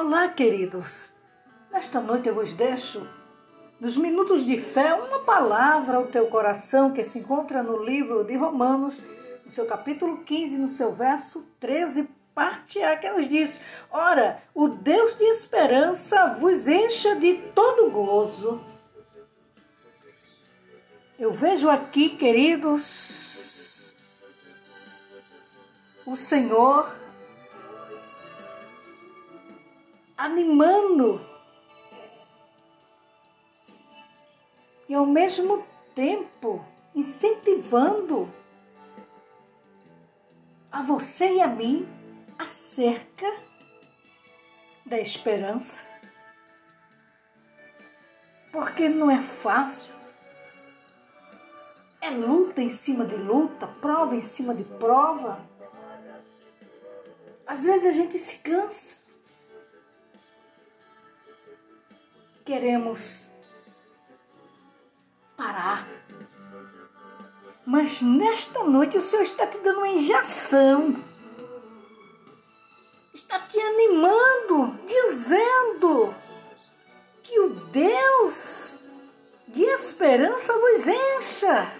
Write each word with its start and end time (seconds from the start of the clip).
Olá, 0.00 0.28
queridos. 0.28 1.12
Nesta 1.72 2.00
noite 2.00 2.28
eu 2.28 2.34
vos 2.36 2.54
deixo, 2.54 3.04
nos 3.80 3.96
minutos 3.96 4.44
de 4.44 4.56
fé, 4.56 4.94
uma 4.94 5.24
palavra 5.24 5.96
ao 5.96 6.06
teu 6.06 6.28
coração 6.28 6.92
que 6.92 7.02
se 7.02 7.18
encontra 7.18 7.64
no 7.64 7.82
livro 7.82 8.22
de 8.22 8.36
Romanos, 8.36 8.94
no 9.44 9.50
seu 9.50 9.66
capítulo 9.66 10.18
15, 10.18 10.56
no 10.56 10.68
seu 10.68 10.92
verso 10.92 11.44
13, 11.58 12.08
parte 12.32 12.80
A, 12.80 12.96
que 12.96 13.10
nos 13.10 13.28
diz: 13.28 13.60
Ora, 13.90 14.40
o 14.54 14.68
Deus 14.68 15.16
de 15.16 15.24
esperança 15.24 16.36
vos 16.38 16.68
encha 16.68 17.16
de 17.16 17.34
todo 17.52 17.90
gozo. 17.90 18.64
Eu 21.18 21.32
vejo 21.32 21.68
aqui, 21.68 22.10
queridos, 22.10 23.92
o 26.06 26.14
Senhor 26.14 26.88
animando 30.18 31.24
e 34.88 34.94
ao 34.94 35.06
mesmo 35.06 35.64
tempo 35.94 36.66
incentivando 36.92 38.28
a 40.72 40.82
você 40.82 41.36
e 41.36 41.40
a 41.40 41.46
mim 41.46 41.88
acerca 42.36 43.26
da 44.84 44.98
esperança. 44.98 45.86
Porque 48.50 48.88
não 48.88 49.08
é 49.08 49.22
fácil. 49.22 49.94
É 52.00 52.10
luta 52.10 52.60
em 52.60 52.70
cima 52.70 53.04
de 53.04 53.16
luta, 53.16 53.66
prova 53.66 54.16
em 54.16 54.20
cima 54.20 54.52
de 54.52 54.64
prova. 54.64 55.40
Às 57.46 57.62
vezes 57.62 57.86
a 57.86 57.92
gente 57.92 58.18
se 58.18 58.38
cansa. 58.38 58.97
Queremos 62.48 63.30
parar. 65.36 65.86
Mas 67.66 68.00
nesta 68.00 68.64
noite 68.64 68.96
o 68.96 69.02
Senhor 69.02 69.22
está 69.22 69.46
te 69.46 69.58
dando 69.58 69.80
uma 69.80 69.88
injeção 69.88 70.96
está 73.12 73.40
te 73.40 73.60
animando, 73.60 74.78
dizendo 74.86 76.14
que 77.22 77.38
o 77.38 77.50
Deus 77.50 78.78
de 79.48 79.64
esperança 79.64 80.54
vos 80.58 80.86
encha 80.86 81.70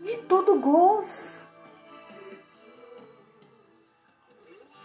de 0.00 0.18
todo 0.18 0.60
gozo. 0.60 1.40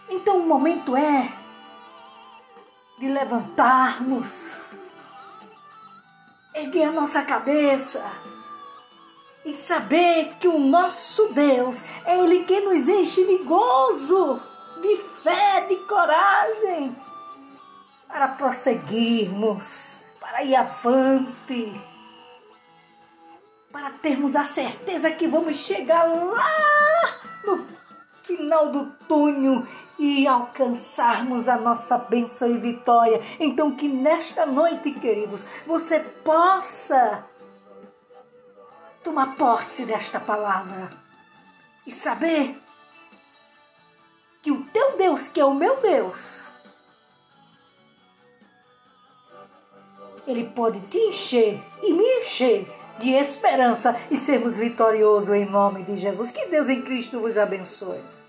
Então 0.08 0.38
o 0.38 0.46
momento 0.48 0.96
é 0.96 1.32
de 2.98 3.08
levantarmos, 3.08 4.60
erguer 6.60 6.88
a 6.88 6.92
nossa 6.92 7.22
cabeça 7.22 8.04
e 9.44 9.52
saber 9.54 10.36
que 10.38 10.46
o 10.46 10.58
nosso 10.58 11.32
Deus 11.32 11.82
é 12.04 12.18
Ele 12.18 12.44
que 12.44 12.60
nos 12.60 12.86
enche 12.86 13.26
de 13.26 13.38
gozo 13.44 14.40
de 14.80 14.96
fé, 15.22 15.66
de 15.68 15.76
coragem 15.86 16.96
para 18.08 18.28
prosseguirmos, 18.28 20.00
para 20.18 20.42
ir 20.42 20.56
avante, 20.56 21.80
para 23.70 23.90
termos 23.90 24.34
a 24.34 24.44
certeza 24.44 25.10
que 25.12 25.28
vamos 25.28 25.56
chegar 25.56 26.04
lá 26.04 27.20
no 27.44 27.66
final 28.24 28.70
do 28.70 28.90
túnel 29.06 29.66
e 30.00 30.26
alcançarmos 30.26 31.46
a 31.46 31.58
nossa 31.58 31.98
bênção 31.98 32.50
e 32.50 32.56
vitória. 32.56 33.20
Então, 33.38 33.76
que 33.76 33.86
nesta 33.86 34.46
noite, 34.46 34.92
queridos, 34.92 35.44
você 35.66 36.00
possa 36.00 37.22
tomar 39.04 39.36
posse 39.36 39.84
desta 39.84 40.18
palavra 40.18 40.90
e 41.86 41.92
saber 41.92 42.58
que 44.42 44.50
o 44.50 44.64
teu 44.72 44.96
Deus, 44.96 45.28
que 45.28 45.38
é 45.38 45.44
o 45.44 45.52
meu 45.52 45.78
Deus, 45.82 46.50
ele 50.26 50.44
pode 50.44 50.80
te 50.86 50.96
encher 50.96 51.62
e 51.82 51.92
me 51.92 52.20
encher 52.20 52.66
de 52.98 53.10
esperança 53.10 54.00
e 54.10 54.16
sermos 54.16 54.56
vitoriosos 54.56 55.28
em 55.34 55.44
nome 55.44 55.82
de 55.82 55.98
Jesus. 55.98 56.30
Que 56.30 56.46
Deus 56.46 56.70
em 56.70 56.80
Cristo 56.80 57.20
vos 57.20 57.36
abençoe. 57.36 58.19